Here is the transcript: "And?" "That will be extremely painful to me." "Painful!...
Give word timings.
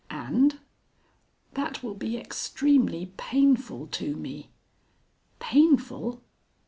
"And?" 0.09 0.57
"That 1.53 1.83
will 1.83 1.93
be 1.93 2.17
extremely 2.17 3.13
painful 3.17 3.85
to 3.91 4.15
me." 4.15 4.49
"Painful!... 5.37 6.23